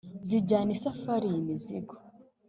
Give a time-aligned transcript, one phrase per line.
[0.27, 1.93] Zijyana isafari iyi mizigo